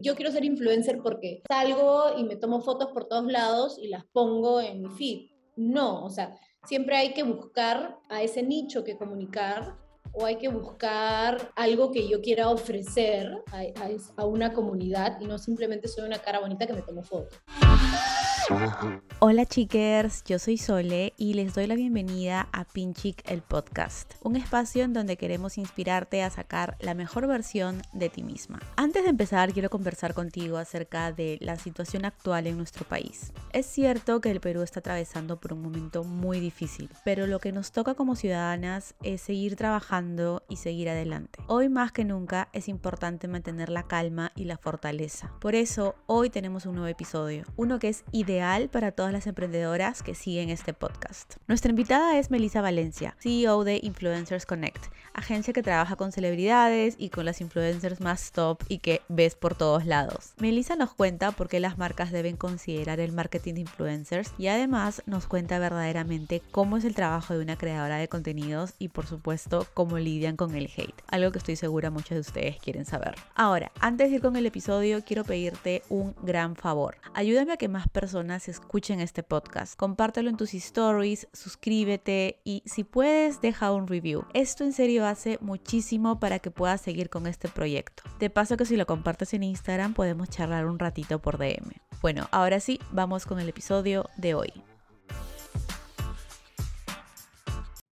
[0.00, 4.04] yo quiero ser influencer porque salgo y me tomo fotos por todos lados y las
[4.12, 5.30] pongo en mi feed.
[5.56, 9.76] No, o sea, siempre hay que buscar a ese nicho que comunicar
[10.12, 13.62] o hay que buscar algo que yo quiera ofrecer a,
[14.16, 17.36] a una comunidad y no simplemente soy una cara bonita que me tomo fotos.
[19.20, 24.36] Hola chickers, yo soy Sole y les doy la bienvenida a Pinchic el podcast, un
[24.36, 28.60] espacio en donde queremos inspirarte a sacar la mejor versión de ti misma.
[28.76, 33.32] Antes de empezar, quiero conversar contigo acerca de la situación actual en nuestro país.
[33.52, 37.52] Es cierto que el Perú está atravesando por un momento muy difícil, pero lo que
[37.52, 41.40] nos toca como ciudadanas es seguir trabajando y seguir adelante.
[41.48, 45.32] Hoy más que nunca es importante mantener la calma y la fortaleza.
[45.40, 50.04] Por eso, hoy tenemos un nuevo episodio, uno que es ideal para todas las emprendedoras
[50.04, 51.34] que siguen este podcast.
[51.48, 57.10] Nuestra invitada es Melissa Valencia, CEO de Influencers Connect, agencia que trabaja con celebridades y
[57.10, 60.34] con las influencers más top y que ves por todos lados.
[60.38, 65.02] Melissa nos cuenta por qué las marcas deben considerar el marketing de influencers y además
[65.06, 69.66] nos cuenta verdaderamente cómo es el trabajo de una creadora de contenidos y por supuesto
[69.74, 73.16] cómo lidian con el hate, algo que estoy segura muchos de ustedes quieren saber.
[73.34, 76.98] Ahora, antes de ir con el episodio, quiero pedirte un gran favor.
[77.14, 79.74] Ayúdame a que más personas escuchen este podcast.
[79.76, 84.26] Compártelo en tus stories, suscríbete y si puedes deja un review.
[84.34, 88.02] Esto en serio hace muchísimo para que puedas seguir con este proyecto.
[88.18, 91.72] De paso que si lo compartes en Instagram podemos charlar un ratito por DM.
[92.02, 94.52] Bueno, ahora sí, vamos con el episodio de hoy.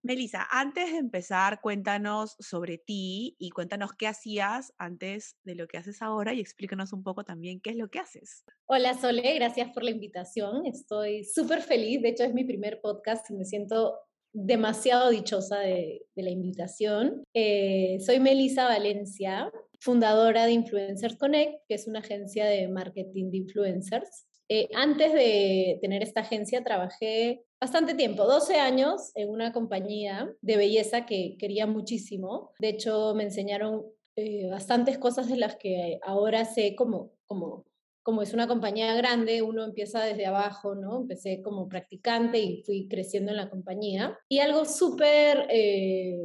[0.07, 5.77] Melissa, antes de empezar, cuéntanos sobre ti y cuéntanos qué hacías antes de lo que
[5.77, 8.45] haces ahora y explícanos un poco también qué es lo que haces.
[8.67, 10.65] Hola Sole, gracias por la invitación.
[10.65, 13.99] Estoy súper feliz, de hecho es mi primer podcast y me siento
[14.31, 17.23] demasiado dichosa de, la invitación.
[17.33, 23.37] Eh, soy Melissa Valencia, fundadora de Influencers Connect, que es una agencia de marketing de
[23.39, 24.26] influencers.
[24.49, 30.57] Eh, antes de tener esta agencia trabajé bastante tiempo, 12 años en una compañía de
[30.57, 32.51] belleza que quería muchísimo.
[32.59, 37.65] De hecho, me enseñaron eh, bastantes cosas de las que ahora sé como, como,
[38.03, 41.01] como es una compañía grande, uno empieza desde abajo, ¿no?
[41.01, 44.17] Empecé como practicante y fui creciendo en la compañía.
[44.29, 45.47] Y algo súper...
[45.49, 46.17] Eh,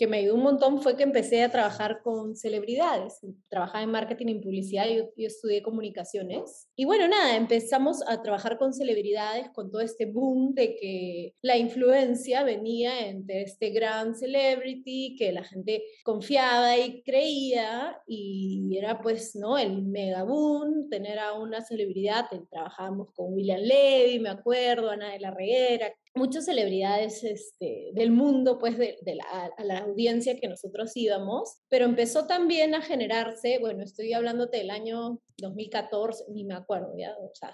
[0.00, 3.20] que me ayudó un montón fue que empecé a trabajar con celebridades.
[3.50, 6.70] Trabajaba en marketing y publicidad, y yo estudié comunicaciones.
[6.74, 11.58] Y bueno, nada, empezamos a trabajar con celebridades, con todo este boom de que la
[11.58, 19.36] influencia venía entre este gran celebrity, que la gente confiaba y creía, y era pues,
[19.36, 19.58] ¿no?
[19.58, 22.24] El mega boom, tener a una celebridad.
[22.50, 28.58] Trabajábamos con William Levy, me acuerdo, Ana de la Reguera, muchas celebridades este, del mundo,
[28.58, 33.82] pues de, la, a la audiencia que nosotros íbamos, pero empezó también a generarse, bueno,
[33.82, 37.52] estoy hablándote del año 2014, ni me acuerdo ya, o sea,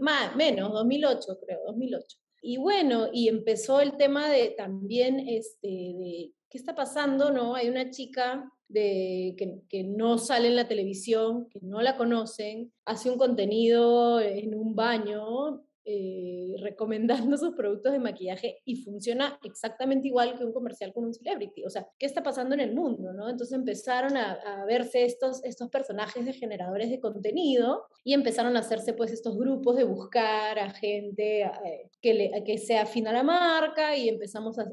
[0.00, 2.18] más, menos, 2008 creo, 2008.
[2.44, 7.54] Y bueno, y empezó el tema de también, este, de qué está pasando, ¿no?
[7.54, 12.72] Hay una chica de, que, que, no sale en la televisión, que no la conocen,
[12.84, 20.08] hace un contenido en un baño eh, recomendando sus productos de maquillaje y funciona exactamente
[20.08, 21.64] igual que un comercial con un celebrity.
[21.64, 23.12] O sea, ¿qué está pasando en el mundo?
[23.12, 23.28] ¿no?
[23.28, 28.92] Entonces empezaron a, verse estos, estos personajes de generadores de contenido y empezaron a hacerse
[28.92, 33.22] pues estos grupos de buscar a gente eh, que, le, que se afina a la
[33.22, 34.66] marca y empezamos a,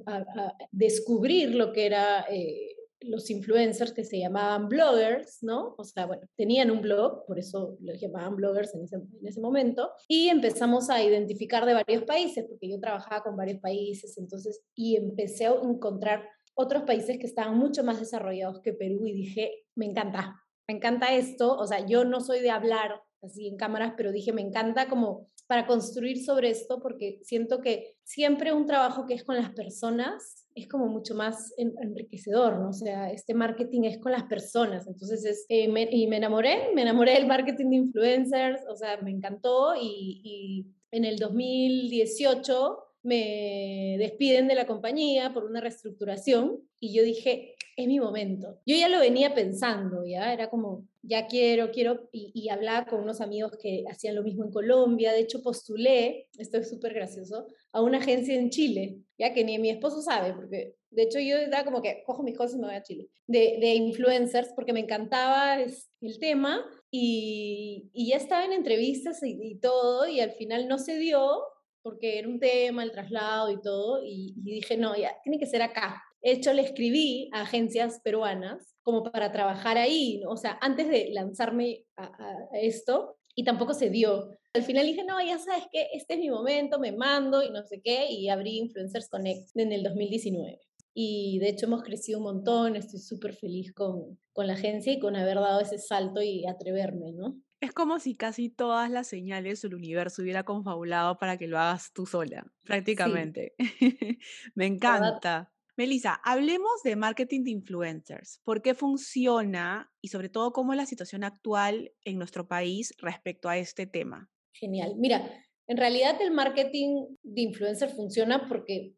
[0.72, 2.26] descubrir lo que era...
[2.30, 5.76] Eh, los influencers que se llamaban bloggers, ¿no?
[5.78, 9.40] O sea, bueno, tenían un blog, por eso los llamaban bloggers en ese, en ese
[9.40, 14.62] momento, y empezamos a identificar de varios países, porque yo trabajaba con varios países, entonces,
[14.76, 16.24] y empecé a encontrar
[16.56, 20.36] otros países que estaban mucho más desarrollados que Perú y dije, me encanta,
[20.68, 24.34] me encanta esto, o sea, yo no soy de hablar así en cámaras, pero dije,
[24.34, 29.24] me encanta como para construir sobre esto, porque siento que siempre un trabajo que es
[29.24, 32.70] con las personas es como mucho más enriquecedor, ¿no?
[32.70, 36.82] O sea, este marketing es con las personas, entonces es, eh, y me enamoré, me
[36.82, 43.96] enamoré del marketing de influencers, o sea, me encantó y, y en el 2018 me
[43.98, 48.60] despiden de la compañía por una reestructuración y yo dije, es mi momento.
[48.66, 53.02] Yo ya lo venía pensando, ya era como, ya quiero, quiero, y, y hablaba con
[53.02, 57.48] unos amigos que hacían lo mismo en Colombia, de hecho postulé, esto es súper gracioso,
[57.72, 61.38] a una agencia en Chile, ya que ni mi esposo sabe, porque de hecho yo
[61.38, 64.74] era como que cojo mis cosas y me voy a Chile, de, de influencers, porque
[64.74, 70.78] me encantaba el tema y, ya estaba en entrevistas y, todo, y al final no
[70.80, 71.44] se dio,
[71.82, 75.62] porque era un tema, el traslado y todo, y, dije, no, ya, tiene que ser
[75.62, 76.04] acá.
[76.22, 81.86] hecho, le escribí a agencias peruanas como para trabajar ahí, o sea, antes de lanzarme
[81.98, 82.10] a,
[82.54, 84.30] esto, y tampoco se dio.
[84.56, 87.64] Al final dije, no, ya sabes que este es mi momento, me mando y no
[87.64, 90.60] sé qué, y abrí Influencers Connect en el 2019.
[90.96, 95.00] Y de hecho hemos crecido un montón, estoy súper feliz con, con la agencia y
[95.00, 97.40] con haber dado ese salto y atreverme, ¿no?
[97.62, 101.92] Es como si casi todas las señales del universo hubiera confabulado para que lo hagas
[101.94, 103.54] tú sola, prácticamente.
[104.56, 105.52] Me encanta.
[105.78, 108.42] Melissa, hablemos de marketing de influencers.
[108.44, 113.48] ¿Por qué funciona y sobre todo cómo es la situación actual en nuestro país respecto
[113.48, 114.30] a este tema?
[114.60, 114.96] Genial.
[114.98, 115.24] Mira,
[115.68, 118.96] en realidad el marketing de influencers funciona porque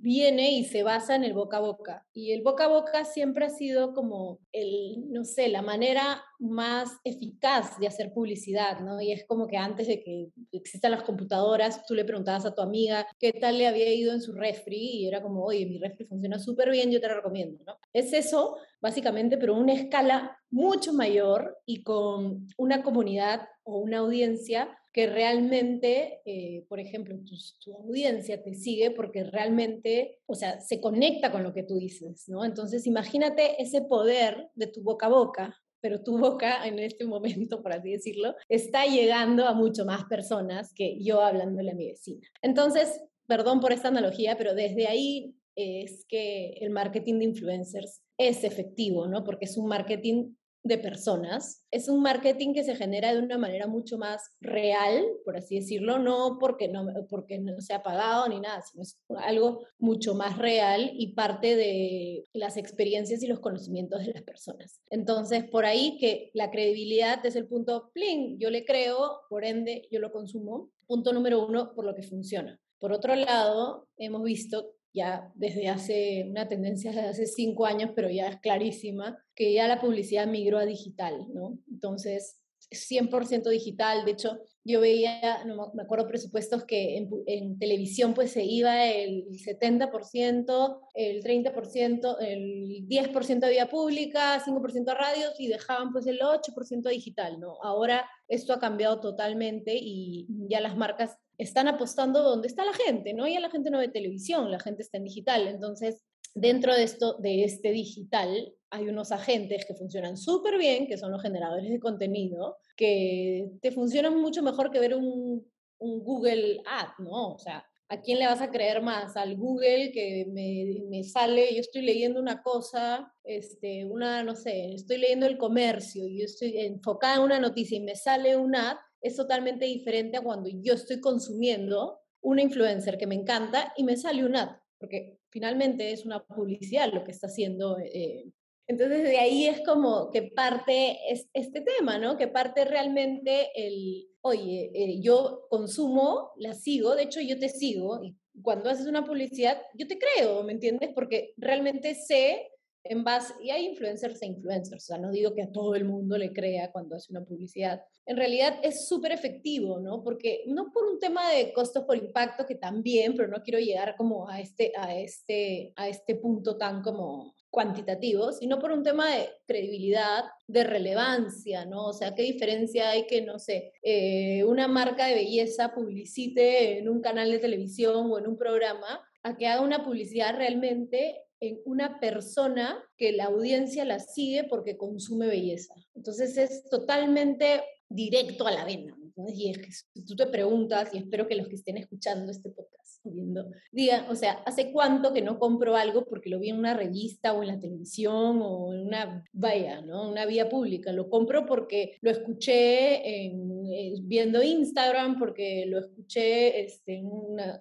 [0.00, 2.06] viene y se basa en el boca a boca.
[2.12, 6.98] Y el boca a boca siempre ha sido como el, no sé, la manera más
[7.04, 9.00] eficaz de hacer publicidad, ¿no?
[9.00, 12.62] Y es como que antes de que existan las computadoras, tú le preguntabas a tu
[12.62, 16.06] amiga qué tal le había ido en su refri y era como, oye, mi refri
[16.06, 17.76] funciona súper bien, yo te lo recomiendo, ¿no?
[17.92, 24.78] Es eso, básicamente, pero una escala mucho mayor y con una comunidad o una audiencia
[24.92, 27.16] que realmente, eh, por ejemplo,
[27.64, 32.28] tu, audiencia te sigue porque realmente, o sea, se conecta con lo que tú dices,
[32.28, 32.44] ¿no?
[32.44, 37.62] Entonces, imagínate ese poder de tu boca a boca, pero tu boca en este momento,
[37.62, 42.28] por así decirlo, está llegando a mucho más personas que yo hablándole a mi vecina.
[42.42, 48.44] Entonces, perdón por esta analogía, pero desde ahí es que el marketing de influencers es
[48.44, 49.24] efectivo, ¿no?
[49.24, 51.64] Porque es un marketing de personas.
[51.70, 55.98] Es un marketing que se genera de una manera mucho más real, por así decirlo,
[55.98, 60.38] no porque no, porque no se ha pagado ni nada, sino es algo mucho más
[60.38, 64.80] real y parte de las experiencias y los conocimientos de las personas.
[64.90, 69.88] Entonces, por ahí que la credibilidad es el punto, pling, yo le creo, por ende,
[69.90, 70.70] yo lo consumo.
[70.86, 72.60] Punto número uno, por lo que funciona.
[72.78, 78.10] Por otro lado, hemos visto ya desde hace una tendencia desde hace cinco años, pero
[78.10, 81.58] ya es clarísima, que ya la publicidad migró a digital, ¿no?
[81.70, 82.42] Entonces,
[82.72, 84.04] 100% digital.
[84.04, 86.96] De hecho, yo veía, no me acuerdo presupuestos que
[87.26, 94.88] en, televisión pues se iba el 70%, el 30%, el 10% de vía pública, 5%
[94.88, 97.56] a radios y dejaban pues el 8% digital, ¿no?
[97.62, 103.14] Ahora esto ha cambiado totalmente y ya las marcas están apostando donde está la gente,
[103.14, 103.26] ¿no?
[103.26, 105.48] Ya la gente no ve televisión, la gente está en digital.
[105.48, 106.02] Entonces,
[106.34, 111.12] dentro de esto, de este digital, hay unos agentes que funcionan súper bien, que son
[111.12, 115.46] los generadores de contenido, que te funcionan mucho mejor que ver un,
[115.84, 117.34] Google Ad, ¿no?
[117.34, 119.16] O sea, ¿a quién le vas a creer más?
[119.16, 124.74] Al Google que me, me, sale, yo estoy leyendo una cosa, este, una, no sé,
[124.74, 128.54] estoy leyendo el comercio, y yo estoy enfocada en una noticia y me sale un
[128.54, 133.84] ad, es totalmente diferente a cuando yo estoy consumiendo una influencer que me encanta y
[133.84, 137.78] me sale un ad, porque finalmente es una publicidad lo que está haciendo.
[137.80, 138.30] Eh,
[138.68, 142.16] entonces de ahí es como que parte es, este tema, ¿no?
[142.16, 148.00] Que parte realmente el, oye, eh, yo consumo, la sigo, de hecho yo te sigo
[148.04, 150.90] y cuando haces una publicidad, yo te creo, ¿me entiendes?
[150.94, 152.51] Porque realmente sé
[152.84, 155.84] en base, y hay influencers e influencers, o sea, no digo que a todo el
[155.84, 157.82] mundo le crea cuando hace una publicidad.
[158.06, 160.02] En realidad es súper efectivo, ¿no?
[160.02, 163.94] Porque no por un tema de costos por impacto, que también, pero no quiero llegar
[163.96, 169.14] como a este, a este, a este punto tan como cuantitativo, sino por un tema
[169.14, 171.88] de credibilidad, de relevancia, ¿no?
[171.88, 176.88] O sea, ¿qué diferencia hay que, no sé, eh, una marca de belleza publicite en
[176.88, 181.60] un canal de televisión o en un programa a que haga una publicidad realmente en
[181.64, 185.74] una persona que la audiencia la sigue porque consume belleza.
[185.96, 187.62] Entonces es totalmente
[187.94, 188.96] directo a la vena.
[189.28, 192.82] Y es que tú te preguntas, y espero que los que estén escuchando este podcast
[193.04, 196.74] viendo, digan, o sea, ¿hace cuánto que no compro algo porque lo vi en una
[196.74, 200.08] revista o en la televisión o en una vaya, ¿no?
[200.08, 200.92] Una vía pública?
[200.92, 207.10] Lo compro porque lo escuché en, eh, viendo Instagram, porque lo escuché este, en,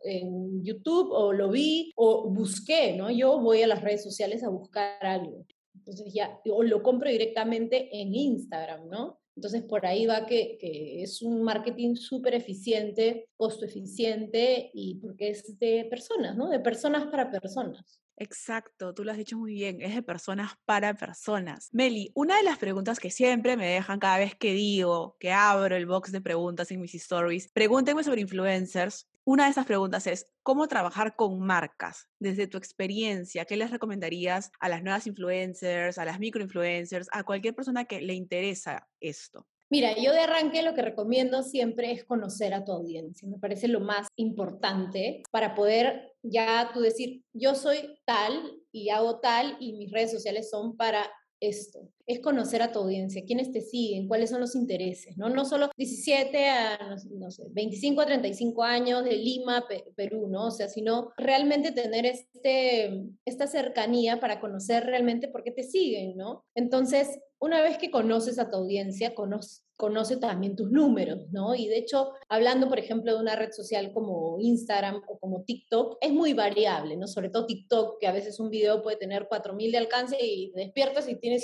[0.03, 3.09] en YouTube o lo vi o busqué, ¿no?
[3.09, 5.45] Yo voy a las redes sociales a buscar algo.
[5.75, 9.21] Entonces ya, o lo compro directamente en Instagram, ¿no?
[9.35, 10.57] Entonces, por ahí va que,
[11.01, 16.49] es un marketing súper eficiente, costo eficiente y porque es de personas, ¿no?
[16.49, 18.01] De personas para personas.
[18.21, 21.69] Exacto, tú lo has dicho muy bien, es de personas para personas.
[21.71, 25.75] Meli, una de las preguntas que siempre me dejan cada vez que digo, que abro
[25.75, 29.09] el box de preguntas en mis stories, pregúntenme sobre influencers.
[29.23, 32.09] Una de esas preguntas es, ¿cómo trabajar con marcas?
[32.19, 37.55] Desde tu experiencia, ¿qué les recomendarías a las nuevas influencers, a las microinfluencers, a cualquier
[37.55, 39.47] persona que le interesa esto?
[39.71, 43.25] Mira, yo de arranque lo que recomiendo siempre es conocer a tu audiencia.
[43.29, 48.33] Me parece lo más importante para poder ya tú decir, yo soy tal
[48.73, 51.09] y hago tal y mis redes sociales son para
[51.39, 55.29] esto, es conocer a tu audiencia, quiénes te siguen, cuáles son los intereses, ¿no?
[55.29, 59.65] No solo 17 a, no, sé, 25 a 35 años de Lima,
[59.95, 60.47] Perú, ¿no?
[60.47, 66.17] O sea, sino realmente tener este, esta cercanía para conocer realmente por qué te siguen,
[66.17, 66.45] ¿no?
[66.55, 71.55] Entonces, una vez que conoces a tu audiencia, conoce, conoce también tus números, ¿no?
[71.55, 75.97] Y de hecho, hablando, por ejemplo, de una red social como Instagram o como TikTok,
[76.01, 77.07] es muy variable, ¿no?
[77.07, 81.09] Sobre todo TikTok, que a veces un video puede tener 4.000 de alcance y despiertas
[81.09, 81.39] y tiene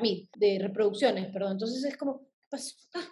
[0.00, 1.52] 150.000 de reproducciones, perdón.
[1.52, 2.22] Entonces es como,
[2.94, 3.08] ah,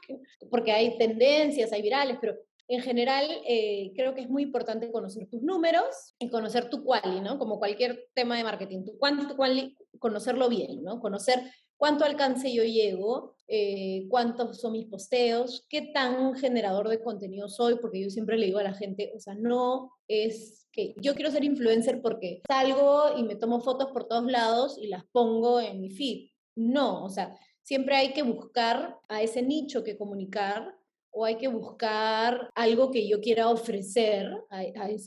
[0.50, 2.36] porque hay tendencias, hay virales, pero
[2.68, 7.20] en general, eh, creo que es muy importante conocer tus números y conocer tu quali,
[7.20, 7.36] ¿no?
[7.36, 11.00] Como cualquier tema de marketing, tu quali, conocerlo bien, ¿no?
[11.00, 11.42] Conocer
[11.76, 17.76] cuánto alcance yo llego, eh, cuántos son mis posteos, qué tan generador de contenido soy,
[17.80, 21.32] porque yo siempre le digo a la gente, o sea, no es que yo quiero
[21.32, 25.80] ser influencer porque salgo y me tomo fotos por todos lados y las pongo en
[25.80, 26.28] mi feed.
[26.60, 30.76] No, o sea, siempre hay que buscar a ese nicho que comunicar
[31.12, 34.62] o hay que buscar algo que yo quiera ofrecer a,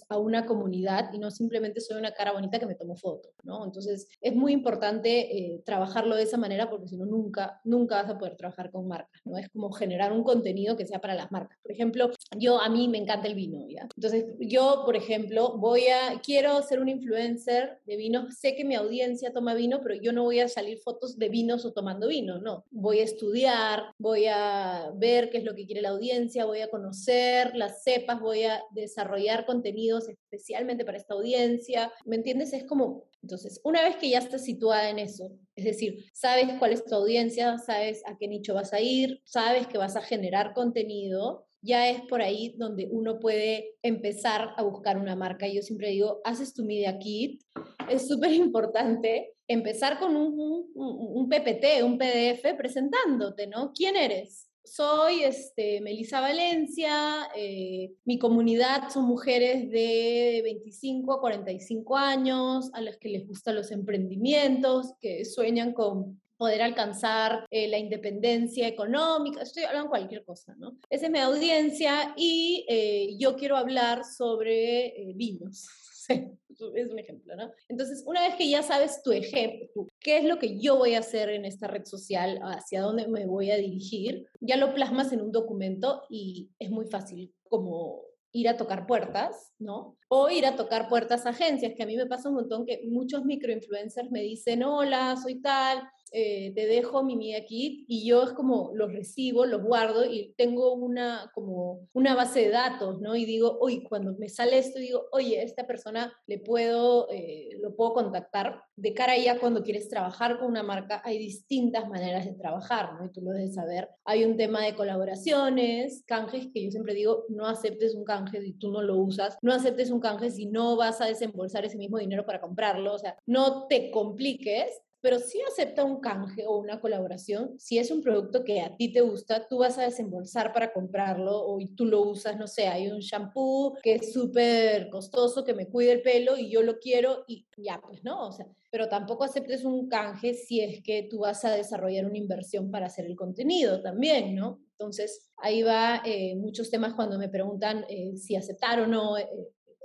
[0.10, 3.65] a, una comunidad y no simplemente soy una cara bonita que me tomo fotos, ¿no?
[3.65, 8.12] Entonces es muy importante eh, trabajarlo de esa manera porque si no nunca, nunca vas
[8.12, 9.38] a poder trabajar con marcas, ¿no?
[9.38, 11.57] Es como generar un contenido que sea para las marcas.
[11.62, 13.88] Por ejemplo, yo a mí me encanta el vino, ¿ya?
[13.95, 18.75] Entonces yo, por ejemplo, voy a, quiero ser un influencer de vino, sé que mi
[18.75, 22.39] audiencia toma vino, pero yo no voy a salir fotos de vinos o tomando vino,
[22.39, 22.65] no.
[22.72, 26.69] Voy a estudiar, voy a ver qué es lo que quiere la audiencia, voy a
[26.69, 31.91] conocer las cepas, voy a desarrollar contenidos especialmente para esta audiencia.
[32.05, 32.53] ¿Me entiendes?
[32.53, 36.73] Es como, entonces, una vez que ya estás situada en eso, es decir, sabes cuál
[36.73, 40.53] es tu audiencia, sabes a qué nicho vas a ir, sabes que vas a generar
[40.53, 45.47] contenido, ya es por ahí donde uno puede empezar a buscar una marca.
[45.47, 47.41] Yo siempre digo, haces tu media kit,
[47.89, 53.71] es súper importante empezar con un, un, PPT, un PDF presentándote, ¿no?
[53.73, 54.50] ¿Quién eres?
[54.63, 62.82] Soy este, Melisa Valencia, eh, mi comunidad son mujeres de 25 a 45 años, a
[62.82, 69.41] las que les gustan los emprendimientos, que sueñan con poder alcanzar eh, la independencia económica,
[69.41, 70.77] estoy hablando cualquier cosa, ¿no?
[70.89, 75.67] Esa es mi audiencia y eh, yo quiero hablar sobre vinos.
[76.10, 77.51] Es un ejemplo, ¿no?
[77.67, 81.00] Entonces, una vez que ya sabes tu ejemplo, qué es lo que yo voy a
[81.00, 85.22] hacer en esta red social, hacia dónde me voy a dirigir, ya lo plasmas en
[85.22, 88.01] un documento y es muy fácil como
[88.33, 89.95] ir a tocar puertas, ¿no?
[90.10, 92.81] O ir a tocar puertas a agencias, que a mí me pasa un montón que
[92.88, 95.83] muchos microinfluencers me dicen, hola, soy tal,
[96.15, 100.32] eh, te dejo mi Media Kit y yo es como los recibo, los guardo y
[100.38, 103.15] tengo una como una base de datos, ¿no?
[103.15, 107.75] Y digo, oye, cuando me sale esto, digo, oye, esta persona le puedo, eh, lo
[107.75, 108.62] puedo contactar.
[108.75, 112.93] De cara a ella, cuando quieres trabajar con una marca, hay distintas maneras de trabajar,
[112.93, 113.05] ¿no?
[113.05, 113.89] Y tú lo debes saber.
[114.05, 118.53] Hay un tema de colaboraciones, canjes, que yo siempre digo, no aceptes un canje si
[118.53, 121.98] tú no lo usas, no aceptes un canje si no vas a desembolsar ese mismo
[121.98, 126.79] dinero para comprarlo, o sea, no te compliques pero si acepta un canje o una
[126.79, 130.72] colaboración, si es un producto que a ti te gusta, tú vas a desembolsar para
[130.72, 135.53] comprarlo o tú lo usas, no sé, hay un shampoo que es súper costoso, que
[135.53, 138.88] me cuida el pelo y yo lo quiero y ya, pues no, o sea, pero
[138.88, 143.05] tampoco aceptes un canje si es que tú vas a desarrollar una inversión para hacer
[143.05, 144.62] el contenido también, ¿no?
[144.72, 149.27] Entonces, ahí va eh, muchos temas cuando me preguntan eh, si aceptar o no eh,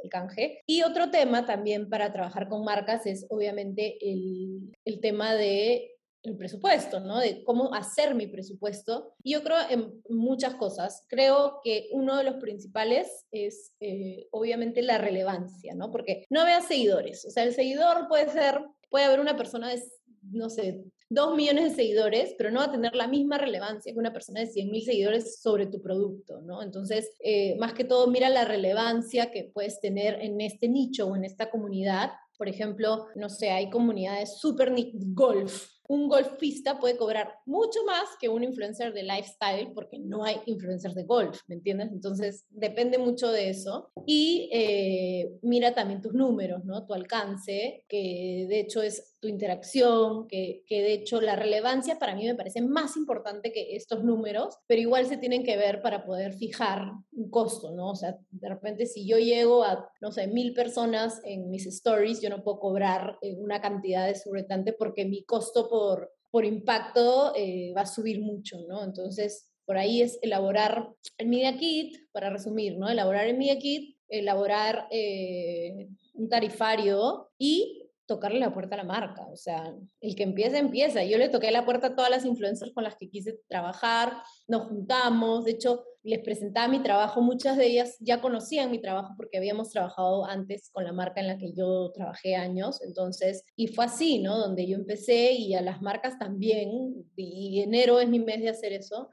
[0.03, 0.61] el canje.
[0.67, 6.37] Y otro tema también para trabajar con marcas es obviamente el, el tema de el
[6.37, 7.19] presupuesto, ¿no?
[7.19, 9.15] De cómo hacer mi presupuesto.
[9.23, 11.05] Y yo creo en muchas cosas.
[11.09, 15.91] Creo que uno de los principales es eh, obviamente la relevancia, ¿no?
[15.91, 17.25] Porque no veas seguidores.
[17.25, 19.83] O sea, el seguidor puede ser, puede haber una persona de,
[20.23, 23.99] no sé, dos millones de seguidores, pero no va a tener la misma relevancia que
[23.99, 26.63] una persona de 100 mil seguidores sobre tu producto, ¿no?
[26.63, 31.17] Entonces, eh, más que todo, mira la relevancia que puedes tener en este nicho o
[31.17, 32.11] en esta comunidad.
[32.37, 34.73] Por ejemplo, no sé, hay comunidades super
[35.15, 40.37] golf, un golfista puede cobrar mucho más que un influencer de lifestyle porque no hay
[40.45, 41.91] influencers de golf, ¿me entiendes?
[41.91, 43.91] Entonces depende mucho de eso.
[44.07, 46.87] Y eh, mira también tus números, ¿no?
[46.87, 52.15] Tu alcance, que de hecho es tu interacción, que, que de hecho la relevancia para
[52.15, 56.05] mí me parece más importante que estos números, pero igual se tienen que ver para
[56.05, 57.91] poder fijar un costo, ¿no?
[57.91, 62.21] O sea, de repente si yo llego a, no sé, mil personas en mis stories,
[62.21, 67.73] yo no puedo cobrar eh, una cantidad desorbitante porque mi costo por, por impacto eh,
[67.77, 68.85] va a subir mucho, ¿no?
[68.85, 72.89] Entonces, por ahí es elaborar el Media Kit, para resumir, ¿no?
[72.89, 79.27] Elaborar el Media Kit, elaborar eh, un tarifario y tocarle la puerta a la marca.
[79.31, 81.05] O sea, el que empieza, empieza.
[81.05, 84.63] Yo le toqué la puerta a todas las influencers con las que quise trabajar, nos
[84.69, 89.39] juntamos, de hecho, les presentaba mi trabajo, muchas de ellas ya conocían mi trabajo porque
[89.39, 93.85] habíamos trabajado antes con la marca en la que yo trabajé años, entonces, y fue
[93.87, 94.39] así, ¿no?
[94.39, 98.73] Donde yo empecé y a las marcas también, y enero es mi mes de hacer
[98.73, 99.09] eso,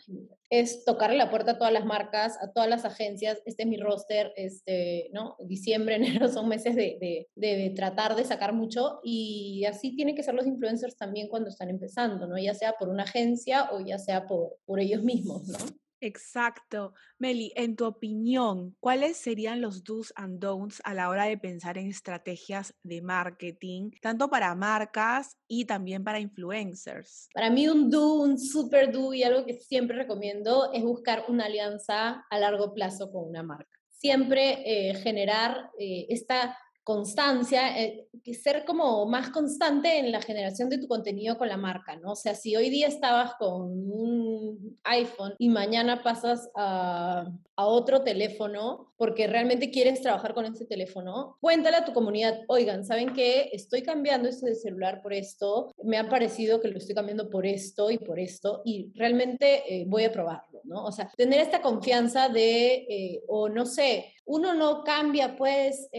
[0.50, 3.78] es tocarle la puerta a todas las marcas, a todas las agencias, este es mi
[3.78, 5.36] roster, este, ¿no?
[5.40, 10.36] Diciembre, enero son meses de, de, tratar de sacar mucho y así tienen que ser
[10.36, 12.38] los influencers también cuando están empezando, ¿no?
[12.38, 15.58] Ya sea por una agencia o ya sea por, por ellos mismos, ¿no?
[16.06, 16.94] Exacto.
[17.18, 21.80] Meli, en tu opinión, ¿cuáles serían los do's and don'ts a la hora de pensar
[21.80, 27.28] en estrategias de marketing, tanto para marcas y también para influencers?
[27.34, 31.46] Para mí un do, un super do y algo que siempre recomiendo es buscar una
[31.46, 33.80] alianza a largo plazo con una marca.
[33.90, 36.56] Siempre eh, generar eh, esta
[36.86, 38.08] constancia, eh,
[38.40, 42.12] ser como más constante en la generación de tu contenido con la marca, ¿no?
[42.12, 48.02] O sea, si hoy día estabas con un iPhone y mañana pasas a, a otro
[48.02, 53.50] teléfono porque realmente quieres trabajar con ese teléfono, cuéntale a tu comunidad, oigan, ¿saben qué?
[53.54, 57.92] Estoy cambiando este celular por esto, me ha parecido que lo estoy cambiando por esto
[57.92, 60.86] y por esto y realmente eh, voy a probarlo, ¿no?
[60.86, 65.90] O sea, tener esta confianza de, eh, o no sé, uno no cambia pues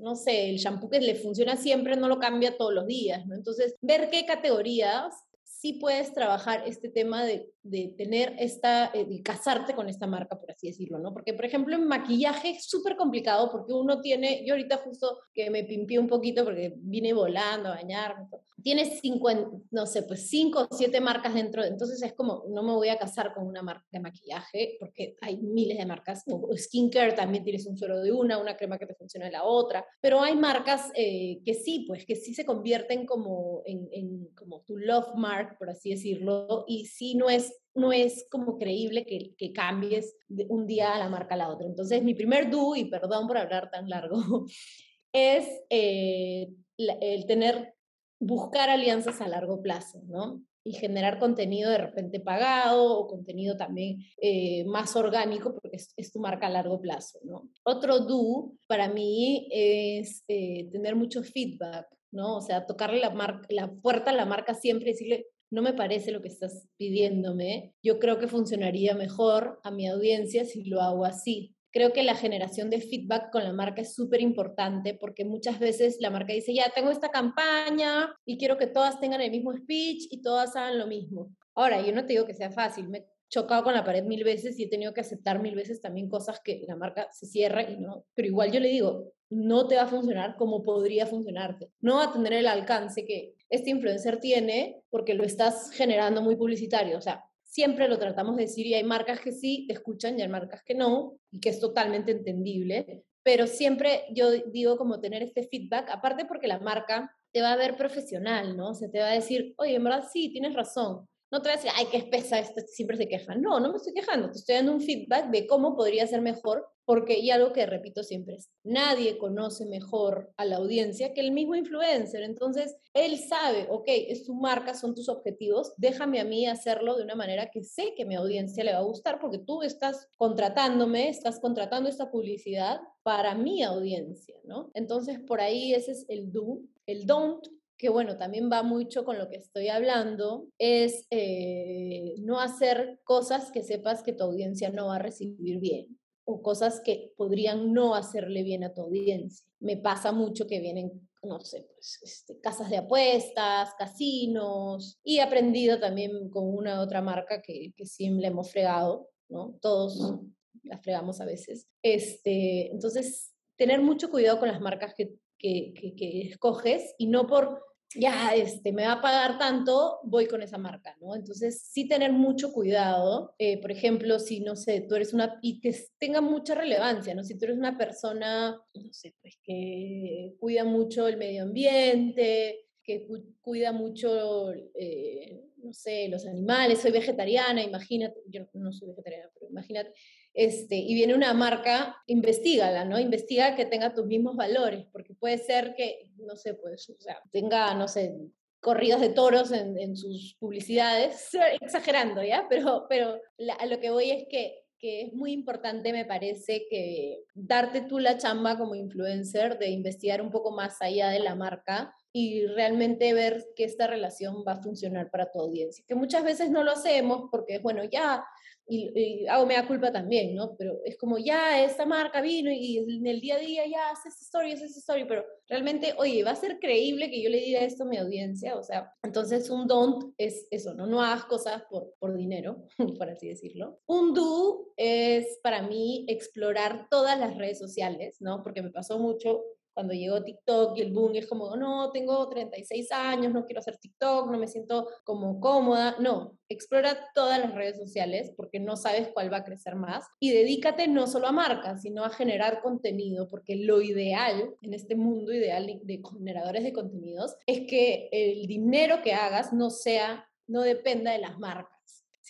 [0.00, 3.34] no sé, el shampoo que le funciona siempre no lo cambia todos los días, ¿no?
[3.34, 5.14] Entonces, ver qué categorías
[5.60, 10.40] sí puedes trabajar este tema de, de tener esta, eh, de casarte con esta marca,
[10.40, 11.12] por así decirlo, ¿no?
[11.12, 15.50] Porque, por ejemplo, en maquillaje es súper complicado porque uno tiene, yo ahorita justo que
[15.50, 18.26] me pimpié un poquito porque vine volando a bañarme,
[18.62, 19.28] tienes cinco,
[19.70, 22.98] no sé, pues cinco o siete marcas dentro, entonces es como, no me voy a
[22.98, 27.66] casar con una marca de maquillaje porque hay miles de marcas, o skincare también tienes
[27.66, 30.90] un suero de una, una crema que te funciona de la otra, pero hay marcas
[30.94, 35.56] eh, que sí, pues que sí se convierten como en, en como tu love mark,
[35.58, 40.44] por así decirlo, y sí no es no es como creíble que, que, cambies de
[40.48, 41.68] un día a la marca a la otra.
[41.68, 44.46] Entonces, mi primer do, y perdón por hablar tan largo,
[45.12, 47.74] es eh, el tener
[48.20, 50.44] buscar alianzas a largo plazo, ¿no?
[50.62, 56.20] Y generar contenido de repente pagado o contenido también eh, más orgánico porque es, tu
[56.20, 57.50] marca a largo plazo, ¿no?
[57.64, 62.36] Otro do para mí es eh, tener mucho feedback, ¿no?
[62.36, 66.12] O sea, tocarle la, la puerta a la marca siempre y decirle, no me parece
[66.12, 71.06] lo que estás pidiéndome, yo creo que funcionaría mejor a mi audiencia si lo hago
[71.06, 75.58] así creo que la generación de feedback con la marca es súper importante porque muchas
[75.58, 79.52] veces la marca dice, ya tengo esta campaña y quiero que todas tengan el mismo
[79.52, 81.34] speech y todas hagan lo mismo.
[81.54, 84.24] Ahora, yo no te digo que sea fácil, me he chocado con la pared mil
[84.24, 87.62] veces y he tenido que aceptar mil veces también cosas que la marca se cierra
[87.62, 91.70] y no, pero igual yo le digo, no te va a funcionar como podría funcionarte.
[91.80, 96.34] No va a tener el alcance que este influencer tiene porque lo estás generando muy
[96.34, 96.98] publicitario.
[96.98, 100.22] O sea, siempre lo tratamos de decir y hay marcas que sí te escuchan y
[100.22, 105.22] hay marcas que no, y que es totalmente entendible, pero siempre yo digo como tener
[105.22, 108.70] este feedback, aparte porque la marca te va a ver profesional, ¿no?
[108.70, 111.08] O sea, te va a decir, oye, en verdad sí, tienes razón.
[111.30, 113.34] No te va a decir, ay, qué espesa, siempre se queja.
[113.36, 116.66] No, no me estoy quejando, te estoy dando un feedback de cómo podría ser mejor
[116.90, 121.30] porque, y algo que repito siempre es, nadie conoce mejor a la audiencia que el
[121.30, 122.24] mismo influencer.
[122.24, 127.04] Entonces, él sabe, ok, es tu marca, son tus objetivos, déjame a mí hacerlo de
[127.04, 131.08] una manera que sé que mi audiencia le va a gustar porque tú estás contratándome,
[131.08, 134.72] estás contratando esta publicidad para mi audiencia, ¿no?
[134.74, 136.58] Entonces, por ahí ese es el do.
[136.86, 137.46] El don't
[137.80, 143.50] que bueno, también va mucho con lo que estoy hablando, es eh, no hacer cosas
[143.50, 147.94] que sepas que tu audiencia no va a recibir bien o cosas que podrían no
[147.94, 149.46] hacerle bien a tu audiencia.
[149.60, 155.22] Me pasa mucho que vienen, no sé, pues, este, casas de apuestas, casinos, y he
[155.22, 159.58] aprendido también con una otra marca que, que sí le hemos fregado, ¿no?
[159.62, 160.18] Todos
[160.64, 161.66] la fregamos a veces.
[161.82, 167.69] Este, entonces, tener mucho cuidado con las marcas que, que, que escoges y no por
[167.94, 171.16] ya este, me va a pagar tanto, voy con esa marca, ¿no?
[171.16, 175.60] Entonces, sí tener mucho cuidado, eh, por ejemplo, si, no sé, tú eres una, y
[175.60, 177.24] que tenga mucha relevancia, ¿no?
[177.24, 183.06] Si tú eres una persona, no sé, pues que cuida mucho el medio ambiente, que
[183.40, 189.50] cuida mucho, eh, no sé, los animales, soy vegetariana, imagínate, yo no soy vegetariana, pero
[189.50, 189.92] imagínate,
[190.32, 192.98] este, y viene una marca, investigala, ¿no?
[192.98, 197.20] Investiga que tenga tus mismos valores, porque puede ser que, no sé, pues, o sea,
[197.30, 198.14] tenga, no sé,
[198.60, 201.30] corridas de toros en, sus publicidades,
[201.60, 202.46] exagerando, ¿ya?
[202.48, 203.20] Pero, pero
[203.58, 207.98] a lo que voy es que, que es muy importante, me parece, que darte tú
[207.98, 213.12] la chamba como influencer de investigar un poco más allá de la marca y realmente
[213.14, 215.84] ver que esta relación va a funcionar para tu audiencia.
[215.86, 218.24] Que muchas veces no lo hacemos porque, bueno, ya
[218.70, 220.54] y, hago me da culpa también, ¿no?
[220.56, 224.08] Pero es como ya esta marca vino y en el día a día ya hace
[224.08, 227.40] esta story, hace esta story, pero realmente, oye, va a ser creíble que yo le
[227.40, 230.86] diga esto a mi audiencia, o sea, entonces un don't es eso, ¿no?
[230.86, 232.66] No hagas cosas por, por dinero,
[232.98, 233.80] por así decirlo.
[233.86, 238.42] Un do es para mí explorar todas las redes sociales, ¿no?
[238.42, 239.42] Porque me pasó mucho
[239.80, 243.78] cuando llegó TikTok y el boom, es como, no, tengo 36 años, no quiero hacer
[243.78, 245.96] TikTok, no me siento como cómoda.
[245.98, 250.32] No, explora todas las redes sociales porque no sabes cuál va a crecer más y
[250.32, 255.32] dedícate no solo a marcas, sino a generar contenido, porque lo ideal en este mundo
[255.32, 261.12] ideal de generadores de contenidos es que el dinero que hagas no sea, no dependa
[261.12, 261.80] de las marcas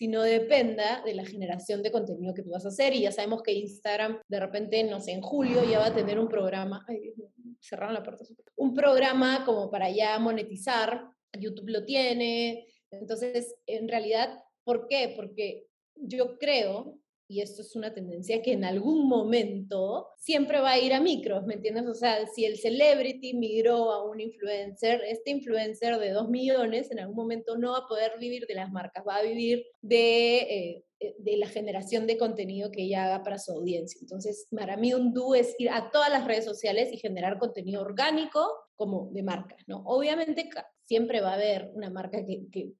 [0.00, 2.94] sino dependa de la generación de contenido que tú vas a hacer.
[2.94, 6.18] Y ya sabemos que Instagram, de repente, no sé, en julio ya va a tener
[6.18, 7.12] un programa, ay,
[7.60, 8.24] cerraron la puerta,
[8.56, 12.66] un programa como para ya monetizar, YouTube lo tiene.
[12.90, 15.12] Entonces, en realidad, ¿por qué?
[15.16, 20.80] Porque yo creo y esto es una tendencia que en algún momento siempre va a
[20.80, 21.86] ir a micros, ¿me entiendes?
[21.86, 26.98] O sea, si el celebrity migró a un influencer, este influencer de dos millones en
[26.98, 30.84] algún momento no va a poder vivir de las marcas, va a vivir de, eh,
[31.18, 33.98] de la generación de contenido que ella haga para su audiencia.
[34.00, 37.82] Entonces, para mí un do es ir a todas las redes sociales y generar contenido
[37.82, 39.82] orgánico como de marcas, ¿no?
[39.86, 40.48] Obviamente
[40.90, 42.72] siempre va a haber una marca que, que,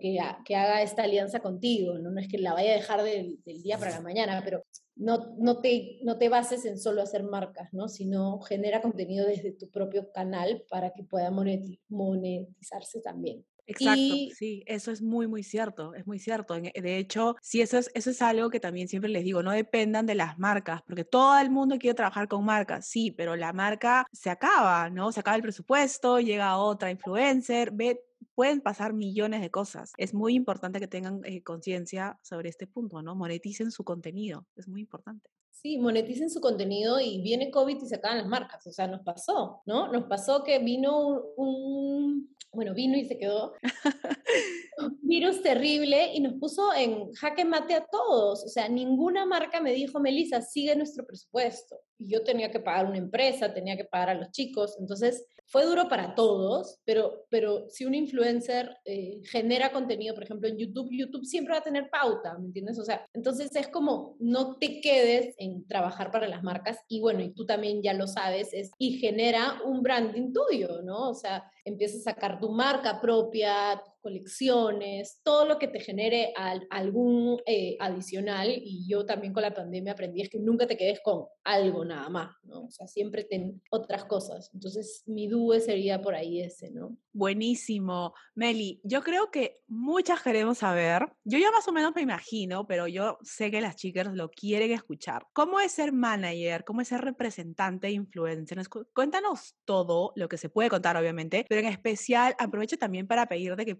[0.00, 2.10] que, haga esta alianza contigo, ¿no?
[2.10, 4.64] no es que la vaya a dejar del, día para la mañana, pero
[4.96, 7.88] no, no, te, no te bases en solo hacer marcas, ¿no?
[7.88, 13.44] sino genera contenido desde tu propio canal para que pueda monetizarse también.
[13.70, 16.54] Exacto, sí, eso es muy, muy cierto, es muy cierto.
[16.58, 20.06] De hecho, sí, eso es, eso es algo que también siempre les digo, no dependan
[20.06, 24.06] de las marcas, porque todo el mundo quiere trabajar con marcas, sí, pero la marca
[24.10, 25.12] se acaba, ¿no?
[25.12, 28.00] Se acaba el presupuesto, llega otra influencer, ve,
[28.34, 29.92] pueden pasar millones de cosas.
[29.98, 33.14] Es muy importante que tengan eh, conciencia sobre este punto, ¿no?
[33.16, 35.28] Moneticen su contenido, es muy importante.
[35.60, 38.64] Sí, moneticen su contenido y viene COVID y se acaban las marcas.
[38.68, 39.90] O sea, nos pasó, ¿no?
[39.90, 43.54] Nos pasó que vino un, bueno, vino y se quedó.
[44.78, 48.44] un virus terrible y nos puso en jaque mate a todos.
[48.44, 51.80] O sea, ninguna marca me dijo, Melissa, sigue nuestro presupuesto.
[51.98, 54.76] Y yo tenía que pagar una empresa, tenía que pagar a los chicos.
[54.78, 60.46] Entonces, fue duro para todos, pero, pero si un influencer eh, genera contenido, por ejemplo,
[60.46, 62.78] en YouTube, YouTube siempre va a tener pauta, ¿me entiendes?
[62.78, 67.20] O sea, entonces es como no te quedes en trabajar para las marcas y bueno,
[67.22, 71.10] y tú también ya lo sabes, es, y genera un branding tuyo, ¿no?
[71.10, 76.32] O sea, empiezas a sacar tu marca propia, colecciones, todo lo que te genere
[76.70, 78.48] algún eh, adicional.
[78.50, 82.08] Y yo también con la pandemia aprendí es que nunca te quedes con algo nada
[82.08, 82.64] más, ¿no?
[82.64, 84.50] O sea, siempre ten otras cosas.
[84.54, 86.96] Entonces, mi dúo sería por ahí ese, ¿no?
[87.12, 88.14] Buenísimo.
[88.34, 92.86] Meli, yo creo que muchas queremos saber, yo ya más o menos me imagino, pero
[92.86, 95.26] yo sé que las chicas lo quieren escuchar.
[95.32, 96.64] ¿Cómo es ser manager?
[96.64, 98.58] ¿Cómo es ser representante de influencer?
[98.94, 103.66] Cuéntanos todo lo que se puede contar, obviamente, pero en especial aprovecho también para pedirte
[103.66, 103.74] que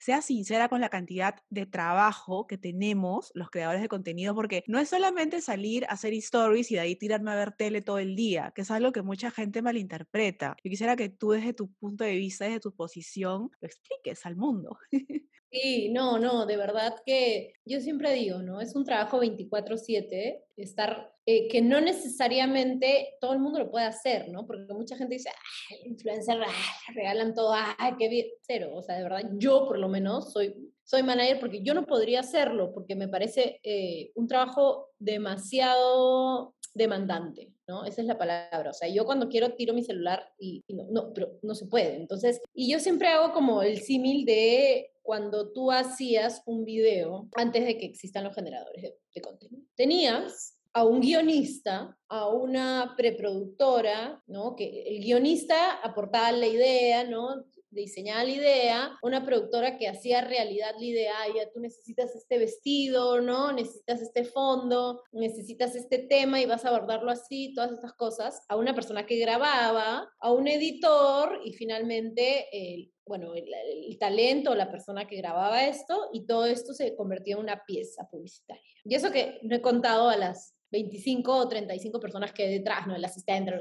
[0.00, 4.78] seas sincera con la cantidad de trabajo que tenemos los creadores de contenido, porque no
[4.78, 8.16] es solamente salir a hacer stories y de ahí tirarme a ver tele todo el
[8.16, 10.56] día, que es algo que mucha gente malinterpreta.
[10.62, 14.36] Yo quisiera que tú desde tu punto de vista, desde tu posición, lo expliques al
[14.36, 14.78] mundo.
[15.50, 18.60] Sí, no, no, de verdad que yo siempre digo, ¿no?
[18.60, 24.28] Es un trabajo 24/7, estar, eh, que no necesariamente todo el mundo lo puede hacer,
[24.28, 24.46] ¿no?
[24.46, 28.96] Porque mucha gente dice, ah, influencer, ah, regalan todo, ah, qué bien, cero, o sea,
[28.96, 32.96] de verdad, yo por lo menos soy, soy manager porque yo no podría hacerlo, porque
[32.96, 37.84] me parece eh, un trabajo demasiado demandante, ¿no?
[37.84, 38.70] Esa es la palabra.
[38.70, 41.96] O sea, yo cuando quiero tiro mi celular y, no, no, pero no se puede.
[41.96, 47.64] Entonces, y yo siempre hago como el símil de cuando tú hacías un video antes
[47.64, 49.62] de que existan los generadores de, contenido.
[49.76, 54.56] Tenías a un guionista, a una preproductora, ¿no?
[54.56, 57.44] Que el guionista aportaba la idea, ¿no?
[57.82, 63.20] Diseñaba la idea, una productora que hacía realidad la idea, ya tú necesitas este vestido,
[63.20, 63.52] ¿no?
[63.52, 68.56] Necesitas este fondo, necesitas este tema y vas a abordarlo así, todas estas cosas, a
[68.56, 73.46] una persona que grababa, a un editor y finalmente el, bueno, el,
[73.88, 78.08] el, talento, la persona que grababa esto, y todo esto se convertía en una pieza
[78.10, 78.62] publicitaria.
[78.84, 82.86] Y eso que no he contado a las 25 o 35 personas que hay detrás,
[82.86, 82.96] ¿no?
[82.96, 83.52] El asistente,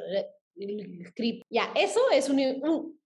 [1.08, 1.46] script.
[1.50, 2.40] Ya, eso es un,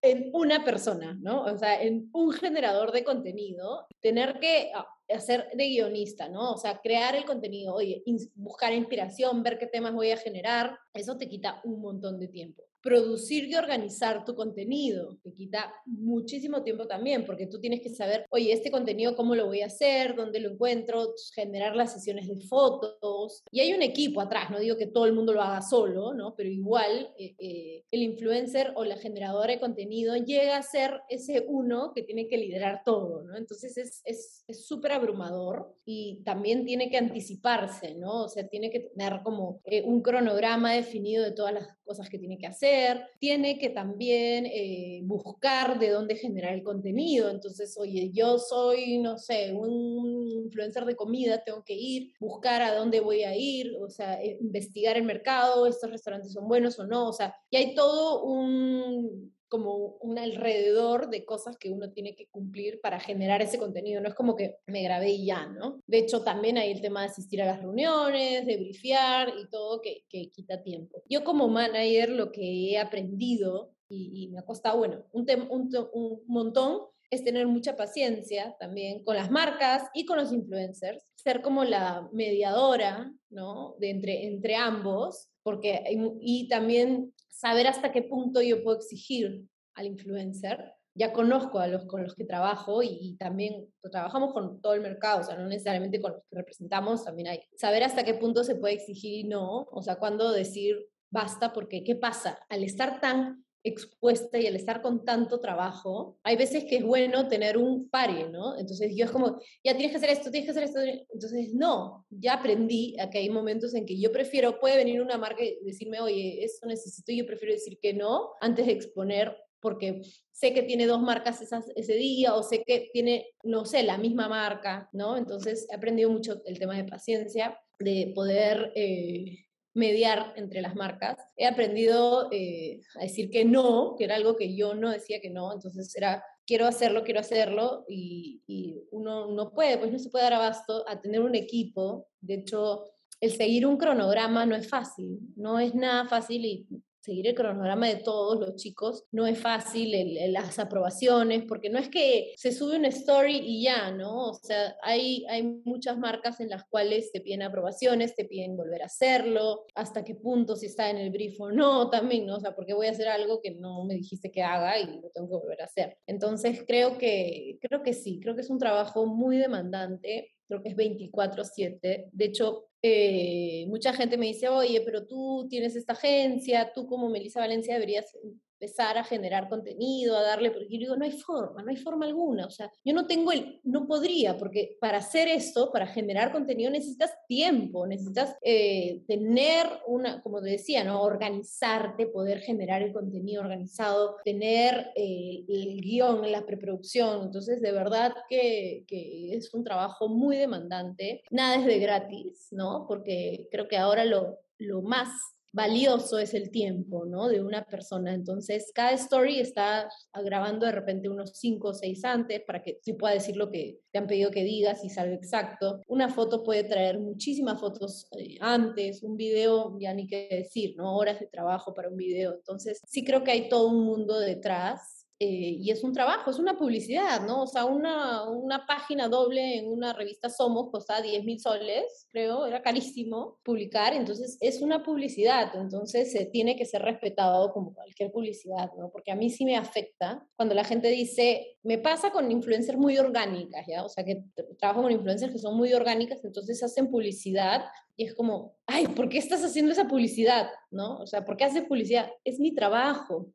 [0.01, 1.43] en una persona, ¿no?
[1.43, 6.53] O sea, en un generador de contenido, tener que ah, hacer de guionista, ¿no?
[6.53, 8.03] O sea, crear el contenido, oye,
[8.35, 12.63] buscar inspiración, ver qué temas voy a generar, eso te quita un montón de tiempo
[12.81, 15.17] producir y organizar tu contenido.
[15.23, 19.47] Te quita muchísimo tiempo también, porque tú tienes que saber, oye, este contenido, ¿cómo lo
[19.47, 20.15] voy a hacer?
[20.15, 21.13] ¿Dónde lo encuentro?
[21.33, 23.43] Generar las sesiones de fotos.
[23.51, 26.35] Y hay un equipo atrás, no digo que todo el mundo lo haga solo, ¿no?
[26.35, 31.45] Pero igual eh, eh, el influencer o la generadora de contenido llega a ser ese
[31.47, 33.37] uno que tiene que liderar todo, ¿no?
[33.37, 38.25] Entonces es súper es, abrumador y también tiene que anticiparse, ¿no?
[38.25, 42.19] O sea, tiene que tener como eh, un cronograma definido de todas las cosas que
[42.19, 47.31] tiene que hacer tiene que también eh, buscar de dónde generar el contenido.
[47.31, 52.75] Entonces, oye, yo soy, no sé, un influencer de comida, tengo que ir, buscar a
[52.75, 56.85] dónde voy a ir, o sea, eh, investigar el mercado, estos restaurantes son buenos o
[56.85, 62.15] no, o sea, y hay todo un como un alrededor de cosas que uno tiene
[62.15, 63.99] que cumplir para generar ese contenido.
[63.99, 65.81] No es como que me grabé y ya, ¿no?
[65.87, 69.81] De hecho, también hay el tema de asistir a las reuniones, de brifear y todo
[69.81, 71.03] que, que quita tiempo.
[71.09, 76.21] Yo como manager lo que he aprendido y, me ha costado, bueno, un, un, un
[76.27, 81.63] montón es tener mucha paciencia también con las marcas y con los influencers, ser como
[81.63, 83.75] la mediadora, ¿no?
[83.79, 85.83] De entre, entre ambos, porque,
[86.21, 90.73] y también saber hasta qué punto yo puedo exigir al influencer.
[90.95, 95.21] Ya conozco a los con los que trabajo y, también trabajamos con todo el mercado,
[95.21, 97.41] o sea, no necesariamente con los que representamos, también hay.
[97.55, 101.83] Saber hasta qué punto se puede exigir y no, o sea, cuándo decir basta, porque
[101.83, 102.39] ¿qué pasa?
[102.49, 107.27] Al estar tan expuesta y al estar con tanto trabajo, hay veces que es bueno
[107.27, 108.57] tener un pare, ¿no?
[108.57, 110.79] Entonces yo es como, ya tienes que hacer esto, tienes que hacer esto.
[111.13, 115.17] Entonces, no, ya aprendí a que hay momentos en que yo prefiero, puede venir una
[115.17, 119.35] marca y decirme, oye, esto necesito, y yo prefiero decir que no antes de exponer
[119.61, 121.41] porque sé que tiene dos marcas
[121.75, 125.17] ese día o sé que tiene, no sé, la misma marca, ¿no?
[125.17, 131.17] Entonces he aprendido mucho el tema de paciencia, de poder eh, mediar entre las marcas.
[131.37, 135.29] He aprendido eh, a decir que no, que era algo que yo no decía que
[135.29, 140.09] no, entonces era quiero hacerlo, quiero hacerlo y, y uno no puede, pues no se
[140.09, 142.07] puede dar abasto a tener un equipo.
[142.21, 142.85] De hecho,
[143.21, 146.67] el seguir un cronograma no es fácil, no es nada fácil y
[147.09, 149.91] seguir el cronograma de todos los chicos no es fácil,
[150.31, 154.29] las aprobaciones, porque no es que se sube una story y ya, ¿no?
[154.29, 158.83] O sea, hay, hay muchas marcas en las cuales te piden aprobaciones, te piden volver
[158.83, 162.35] a hacerlo, hasta qué punto si está en el brief o no, también, ¿no?
[162.35, 165.09] O sea, porque voy a hacer algo que no me dijiste que haga y lo
[165.09, 165.97] tengo que volver a hacer.
[166.05, 170.69] Entonces, creo que, creo que sí, creo que es un trabajo muy demandante creo que
[170.69, 172.09] es 24/7.
[172.11, 177.07] De hecho, eh, mucha gente me dice, oye, pero tú tienes esta agencia, tú como
[177.09, 178.17] Melissa Valencia deberías
[178.59, 182.05] empezar a generar contenido, a darle, porque yo digo, no hay forma, no hay forma
[182.05, 186.33] alguna, o sea, yo no tengo el, no podría, porque para hacer esto, para generar
[186.33, 191.01] contenido necesitas tiempo, necesitas eh, tener una, como te decía, ¿no?
[191.01, 198.13] Organizarte, poder generar el contenido organizado, tener eh, el guion, la preproducción, entonces de verdad
[198.27, 202.85] que, que es un trabajo muy demandante, nada es de gratis, ¿no?
[202.89, 205.09] Porque creo que ahora lo, lo más
[205.51, 207.27] valioso es el tiempo, ¿no?
[207.27, 208.13] De una persona.
[208.13, 212.93] Entonces, cada story está grabando de repente unos cinco o seis antes para que sí
[212.93, 215.81] pueda decir lo que te han pedido que digas y salga exacto.
[215.87, 220.95] Una foto puede traer muchísimas fotos eh, antes, un video ya ni qué decir, ¿no?
[220.95, 222.33] Horas de trabajo para un video.
[222.33, 226.39] Entonces, sí creo que hay todo un mundo detrás eh, y es un trabajo, es
[226.39, 227.43] una publicidad, ¿no?
[227.43, 232.45] O sea, una, una página doble en una revista Somos costaba 10 mil soles, creo,
[232.45, 238.13] era carísimo publicar, entonces es una publicidad, entonces se tiene que ser respetado como cualquier
[238.13, 238.91] publicidad, ¿no?
[238.91, 242.97] Porque a mí sí me afecta cuando la gente dice, me pasa con influencers muy
[242.97, 243.83] orgánicas, ¿ya?
[243.83, 244.23] O sea, que
[244.57, 247.65] trabajo con influencers que son muy orgánicas, entonces hacen publicidad
[247.97, 250.47] y es como, ay, ¿por qué estás haciendo esa publicidad?
[250.71, 250.99] ¿No?
[250.99, 252.09] O sea, ¿por qué haces publicidad?
[252.23, 253.27] Es mi trabajo.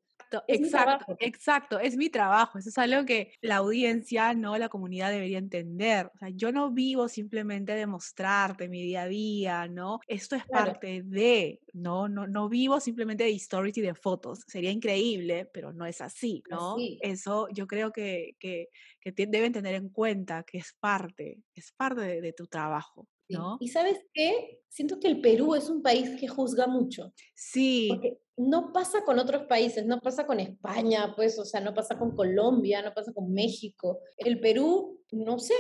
[0.48, 2.58] Exacto, exacto, es mi trabajo.
[2.58, 6.10] Eso es algo que la audiencia, no la comunidad debería entender.
[6.14, 10.00] O sea, yo no vivo simplemente de mostrarte mi día a día, ¿no?
[10.06, 12.08] Esto es parte de, ¿no?
[12.08, 12.26] ¿no?
[12.26, 14.40] No vivo simplemente de stories y de fotos.
[14.46, 16.76] Sería increíble, pero no es así, ¿no?
[17.00, 18.68] Eso yo creo que, que,
[19.00, 23.06] que deben tener en cuenta que es parte, es parte de, tu trabajo.
[23.28, 23.56] ¿No?
[23.60, 24.60] Y sabes qué?
[24.68, 27.12] Siento que el Perú es un país que juzga mucho.
[27.34, 27.90] Sí
[28.36, 32.16] no pasa con otros países, no pasa con España, pues, o sea, no pasa con
[32.16, 34.00] Colombia, no pasa con México.
[34.16, 35.54] El Perú, no sé,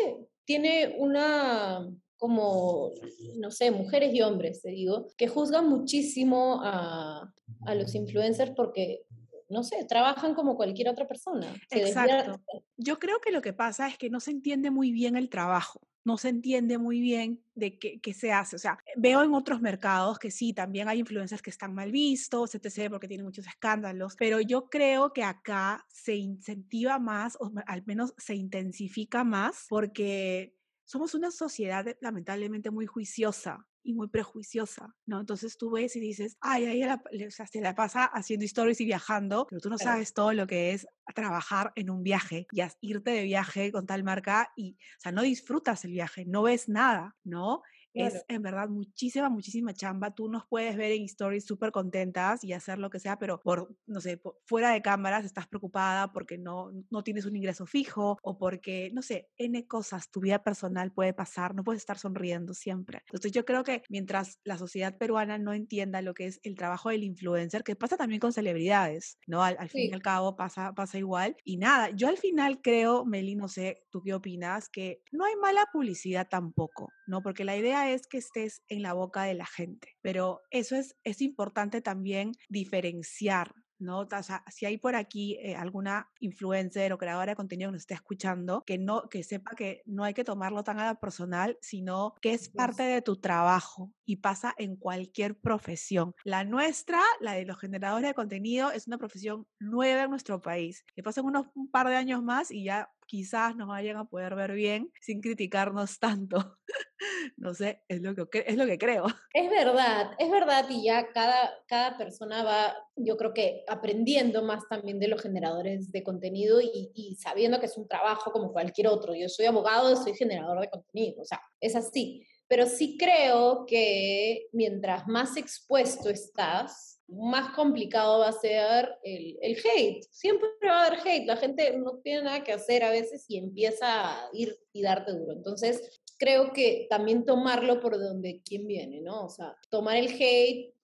[0.44, 2.92] tiene una como,
[3.38, 7.30] no sé, mujeres y hombres, te digo, que juzgan muchísimo a,
[7.66, 9.02] a los influencers porque
[9.50, 11.54] no sé, trabajan como cualquier otra persona.
[11.70, 12.40] Exacto.
[12.76, 15.80] Yo creo que lo que pasa es que no se entiende muy bien el trabajo
[16.04, 18.56] no se entiende muy bien de qué, qué, se hace.
[18.56, 22.54] O sea, veo en otros mercados que sí, también hay influencers que están mal vistos,
[22.54, 27.82] etc., porque tienen muchos escándalos, pero yo creo que acá se incentiva más, o al
[27.86, 35.20] menos se intensifica más, porque somos una sociedad lamentablemente muy juiciosa y muy prejuiciosa, ¿no?
[35.20, 38.86] Entonces tú ves y dices, ay, ella o sea, se la pasa haciendo stories y
[38.86, 43.10] viajando, pero tú no sabes todo lo que es trabajar en un viaje y irte
[43.10, 47.16] de viaje con tal marca y, o sea, no disfrutas el viaje, no ves nada,
[47.24, 47.62] ¿no?
[47.94, 50.14] Es en verdad muchísima, muchísima chamba.
[50.14, 53.74] Tú nos puedes ver en stories súper contentas y hacer lo que sea, pero por,
[53.86, 58.38] no sé, fuera de cámaras estás preocupada porque no, no tienes un ingreso fijo o
[58.38, 63.02] porque, no sé, N cosas, tu vida personal puede pasar, no puedes estar sonriendo siempre.
[63.06, 66.90] Entonces yo creo que mientras la sociedad peruana no entienda lo que es el trabajo
[66.90, 69.42] del influencer, que pasa también con celebridades, ¿no?
[69.42, 71.36] Al, fin y al cabo pasa, pasa igual.
[71.44, 75.36] Y nada, yo al final creo, Meli, no sé, tú qué opinas, que no hay
[75.36, 77.22] mala publicidad tampoco, ¿no?
[77.22, 80.96] Porque la idea es que estés en la boca de la gente, pero eso es,
[81.04, 84.00] es importante también diferenciar ¿no?
[84.00, 87.82] O sea, si hay por aquí eh, alguna influencer o creadora de contenido que nos
[87.82, 91.58] esté escuchando, que no, que sepa que no hay que tomarlo tan a la personal,
[91.60, 96.14] sino que es parte de tu trabajo y pasa en cualquier profesión.
[96.24, 100.84] La nuestra, la de los generadores de contenido, es una profesión nueva en nuestro país.
[100.94, 104.34] Que pasen unos un par de años más y ya quizás nos vayan a poder
[104.34, 106.58] ver bien sin criticarnos tanto.
[107.36, 109.06] no sé, es lo que, es lo que creo.
[109.32, 114.66] Es verdad, es verdad y ya cada, cada persona va, yo creo que aprendiendo más
[114.68, 118.88] también de los generadores de contenido y, y sabiendo que es un trabajo como cualquier
[118.88, 119.14] otro.
[119.14, 122.26] Yo soy abogado, soy generador de contenido, o sea, es así.
[122.46, 129.56] Pero sí creo que mientras más expuesto estás, más complicado va a ser el, el,
[129.56, 130.02] hate.
[130.10, 131.26] Siempre va a haber hate.
[131.26, 135.12] La gente no tiene nada que hacer a veces y empieza a ir y darte
[135.12, 135.32] duro.
[135.32, 139.26] Entonces, creo que también tomarlo por donde quien viene, ¿no?
[139.26, 140.74] O sea, tomar el hate,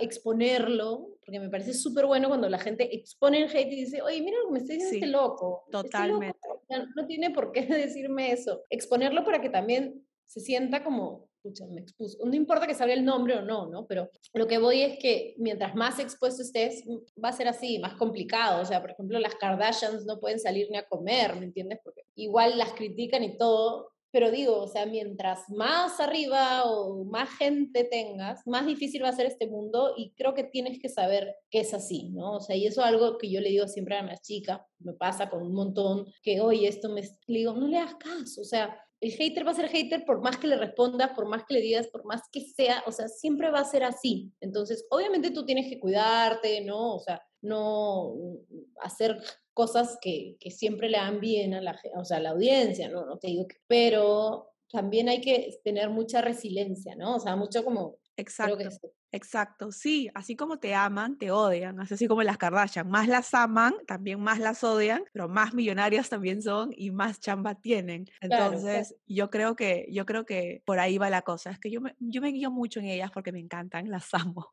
[0.00, 4.20] exponerlo, porque me parece súper bueno cuando la gente expone el hate y dice, oye,
[4.20, 5.62] mira lo que me está diciendo este loco.
[5.66, 6.38] Este totalmente.
[6.96, 8.64] No tiene por qué decirme eso.
[8.68, 12.18] Exponerlo para que también se sienta como escucha, me expuso.
[12.24, 13.86] No importa que salga el nombre o no, ¿no?
[13.86, 16.84] Pero lo que voy es que mientras más expuesto estés,
[17.22, 18.62] va a ser así, más complicado.
[18.62, 21.80] O sea, por ejemplo, las Kardashians no pueden salir ni a comer, ¿me entiendes?
[21.82, 27.30] Porque igual las critican y todo, pero digo, o sea, mientras más arriba o más
[27.38, 31.36] gente tengas, más difícil va a ser este mundo y creo que tienes que saber
[31.48, 32.34] que es así, ¿no?
[32.34, 34.94] O sea, y eso es algo que yo le digo siempre a mis chicas, me
[34.94, 37.02] pasa con un montón, que, oye, esto me...
[37.02, 40.20] Le digo, no le hagas caso, o sea, el hater va a ser hater por
[40.20, 43.08] más que le respondas, por más que le digas, por más que sea, o sea,
[43.08, 44.32] siempre va a ser así.
[44.40, 46.96] Entonces, obviamente tú tienes que cuidarte, ¿no?
[46.96, 48.14] O sea, no
[48.82, 49.18] hacer
[49.54, 53.06] cosas que, que siempre le dan bien a la, o sea, a la audiencia, ¿no?
[53.06, 57.16] No te digo que, pero también hay que tener mucha resiliencia, ¿no?
[57.16, 57.96] O sea, mucho como...
[58.16, 58.92] Exacto.
[59.12, 63.74] Exacto, sí, así como te aman, te odian, así como las Kardashian, más las aman,
[63.86, 68.06] también más las odian, pero más millonarias también son y más chamba tienen.
[68.20, 71.80] Entonces, yo creo que yo creo que por ahí va la cosa, es que yo
[71.80, 74.52] me, yo me guío mucho en ellas porque me encantan, las amo.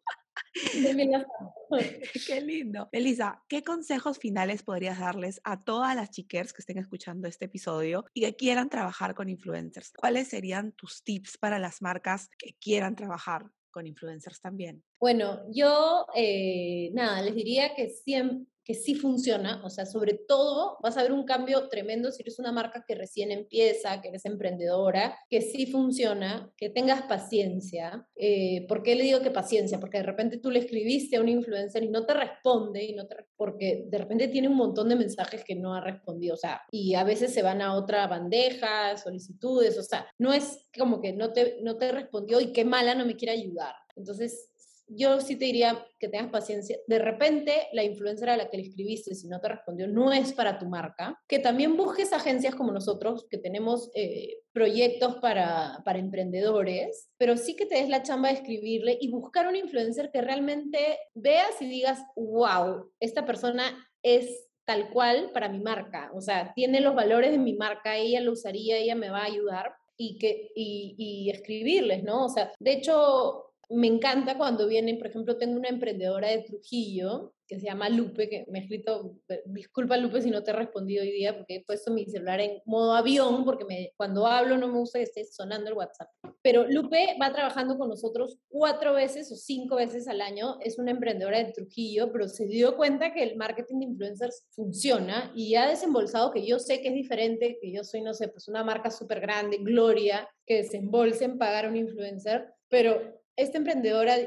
[2.27, 2.89] Qué lindo.
[2.91, 8.05] Elisa, ¿qué consejos finales podrías darles a todas las chiquers que estén escuchando este episodio
[8.13, 9.91] y que quieran trabajar con influencers?
[9.95, 14.83] ¿Cuáles serían tus tips para las marcas que quieran trabajar con influencers también?
[14.99, 20.77] Bueno, yo, eh, nada, les diría que siempre, que sí funciona, o sea, sobre todo
[20.83, 24.25] vas a ver un cambio tremendo si eres una marca que recién empieza, que eres
[24.25, 28.05] emprendedora, que sí funciona, que tengas paciencia.
[28.17, 29.79] Eh, ¿Por qué le digo que paciencia?
[29.79, 33.07] Porque de repente tú le escribiste a un influencer y no te responde, y no
[33.07, 36.63] te, porque de repente tiene un montón de mensajes que no ha respondido, o sea,
[36.69, 41.13] y a veces se van a otra bandeja, solicitudes, o sea, no es como que
[41.13, 43.75] no te, no te respondió y qué mala no me quiere ayudar.
[43.95, 44.51] Entonces,
[44.87, 46.77] yo sí te diría que tengas paciencia.
[46.87, 50.33] De repente, la influencer a la que le escribiste, si no te respondió, no es
[50.33, 51.19] para tu marca.
[51.27, 57.55] Que también busques agencias como nosotros, que tenemos eh, proyectos para, para emprendedores, pero sí
[57.55, 61.67] que te des la chamba de escribirle y buscar un influencer que realmente veas y
[61.67, 66.11] digas, wow, esta persona es tal cual para mi marca.
[66.13, 69.25] O sea, tiene los valores de mi marca, ella lo usaría, ella me va a
[69.25, 69.73] ayudar.
[69.99, 72.25] Y, que, y, y escribirles, ¿no?
[72.25, 77.33] O sea, de hecho, me encanta cuando vienen, por ejemplo, tengo una emprendedora de Trujillo
[77.47, 79.15] que se llama Lupe, que me ha escrito,
[79.45, 82.61] disculpa Lupe si no te he respondido hoy día porque he puesto mi celular en
[82.65, 86.09] modo avión porque me, cuando hablo no me gusta que esté sonando el WhatsApp.
[86.41, 90.91] Pero Lupe va trabajando con nosotros cuatro veces o cinco veces al año, es una
[90.91, 95.67] emprendedora de Trujillo, pero se dio cuenta que el marketing de influencers funciona y ha
[95.67, 98.91] desembolsado, que yo sé que es diferente, que yo soy, no sé, pues una marca
[98.91, 104.17] súper grande, Gloria, que desembolse en pagar a un influencer, pero esta emprendedora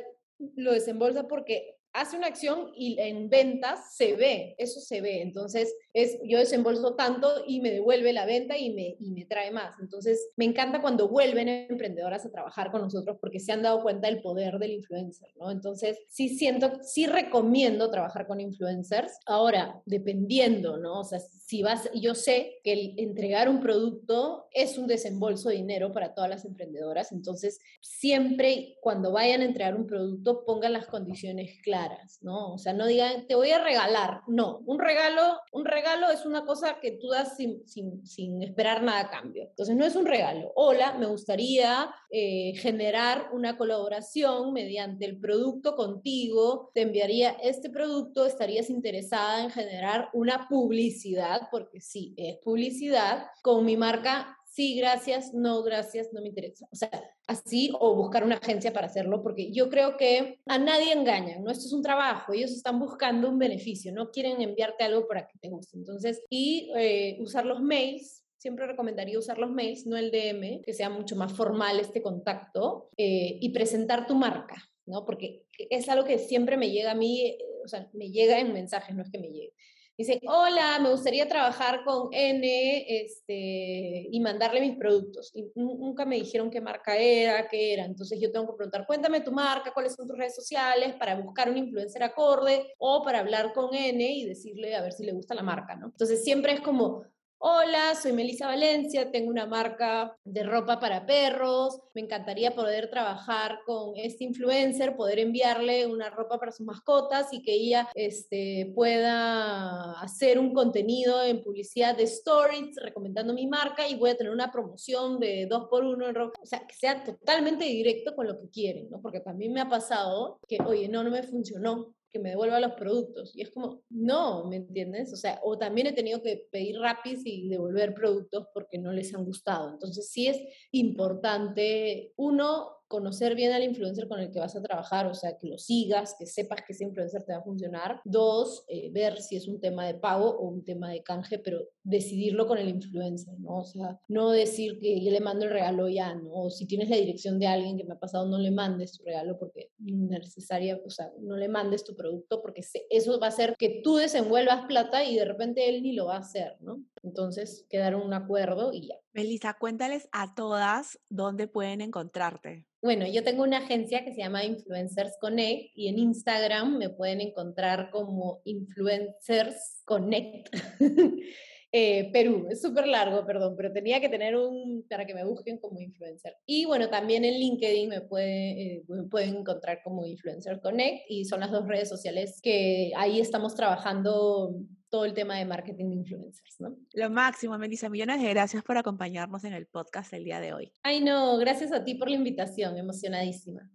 [0.57, 5.23] lo desembolsa porque hace una acción y en ventas se ve, eso se ve.
[5.23, 9.51] Entonces, es yo desembolso tanto y me devuelve la venta y me, y me trae
[9.51, 9.75] más.
[9.81, 14.09] Entonces, me encanta cuando vuelven emprendedoras a trabajar con nosotros porque se han dado cuenta
[14.09, 15.51] del poder del influencer, ¿no?
[15.51, 19.19] Entonces, sí siento, sí recomiendo trabajar con influencers.
[19.27, 21.01] Ahora, dependiendo, ¿no?
[21.01, 25.57] O sea, si vas, yo sé que el entregar un producto es un desembolso de
[25.57, 27.11] dinero para todas las emprendedoras.
[27.11, 31.80] Entonces, siempre cuando vayan a entregar un producto, pongan las condiciones claras,
[32.21, 32.55] ¿no?
[32.55, 34.23] O sea, no digan, te voy a regalar.
[34.27, 38.83] No, un regalo, un regalo es una cosa que tú das sin, sin, sin, esperar
[38.83, 39.45] nada a cambio.
[39.45, 40.53] Entonces, no es un regalo.
[40.57, 46.71] Hola, me gustaría eh, generar una colaboración mediante el producto contigo.
[46.75, 53.65] Te enviaría este producto, estarías interesada en generar una publicidad, porque sí, es publicidad, con
[53.65, 56.67] mi marca sí, gracias, no, gracias, no me interesa.
[56.71, 56.91] O sea,
[57.27, 61.51] así o buscar una agencia para hacerlo, porque yo creo que a nadie engañan, ¿no?
[61.51, 65.39] Esto es un trabajo, ellos están buscando un beneficio, no quieren enviarte algo para que
[65.39, 65.77] te guste.
[65.77, 70.73] Entonces, y eh, usar los mails, siempre recomendaría usar los mails, no el DM, que
[70.73, 74.57] sea mucho más formal este contacto, eh, y presentar tu marca,
[74.87, 75.05] ¿no?
[75.05, 78.53] Porque es algo que siempre me llega a mí, eh, o sea, me llega en
[78.53, 79.55] mensajes, no es que me llegue.
[80.01, 85.31] Dice, hola, me gustaría trabajar con N este, y mandarle mis productos.
[85.35, 87.85] Y nunca me dijeron qué marca era, qué era.
[87.85, 91.51] Entonces yo tengo que preguntar, cuéntame tu marca, cuáles son tus redes sociales para buscar
[91.51, 95.35] un influencer acorde o para hablar con N y decirle a ver si le gusta
[95.35, 95.79] la marca.
[95.85, 97.05] Entonces siempre es como,
[97.43, 101.81] Hola, soy Melissa Valencia, tengo una marca de ropa para perros.
[101.95, 107.41] Me encantaría poder trabajar con este influencer, poder enviarle una ropa para sus mascotas y
[107.41, 113.97] que ella este, pueda hacer un contenido en publicidad de stories recomendando mi marca y
[113.97, 116.39] voy a tener una promoción de dos por uno en ropa.
[116.43, 119.01] O sea, que sea totalmente directo con lo que quieren, ¿no?
[119.01, 122.73] Porque también me ha pasado que, oye, no, no me funcionó que me devuelva los
[122.73, 123.37] productos.
[123.37, 125.13] Y es como, no, ¿me entiendes?
[125.13, 129.15] O sea, o también he tenido que pedir rapis y devolver productos porque no les
[129.15, 129.71] han gustado.
[129.71, 130.39] Entonces sí es
[130.73, 135.47] importante, uno, conocer bien al influencer con el que vas a trabajar, o sea, que
[135.47, 138.01] lo sigas, que sepas que ese influencer te va a funcionar.
[138.05, 141.69] Dos, eh, ver si es un tema de pago o un tema de canje, pero
[141.85, 143.59] decidirlo con el influencer, ¿no?
[143.59, 146.33] O sea, no decir que yo le mando el regalo ya, ¿no?
[146.33, 149.05] O si tienes la dirección de alguien que me ha pasado, no le mandes tu
[149.05, 153.55] regalo porque necesaria, o sea, no le mandes tu producto porque eso va a hacer
[153.57, 156.85] que tú desenvuelvas plata y de repente él ni lo va a hacer, ¿no?
[157.05, 158.97] Entonces, quedar un acuerdo y ya.
[159.13, 162.67] Melissa, cuéntales a todas dónde pueden encontrarte.
[162.83, 167.21] Bueno, yo tengo una agencia que se llama Influencers Connect y en Instagram me pueden
[167.21, 170.49] encontrar como Influencers Connect.
[171.73, 175.57] Eh, Perú, es súper largo, perdón, pero tenía que tener un para que me busquen
[175.59, 176.35] como influencer.
[176.45, 181.27] Y bueno, también en LinkedIn me, puede, eh, me pueden encontrar como Influencer Connect y
[181.27, 184.53] son las dos redes sociales que ahí estamos trabajando
[184.91, 186.77] todo el tema de marketing de influencers, ¿no?
[186.95, 187.89] Lo máximo, Melissa.
[187.89, 190.73] Millones de gracias por acompañarnos en el podcast el día de hoy.
[190.83, 193.71] Ay, no, gracias a ti por la invitación, emocionadísima.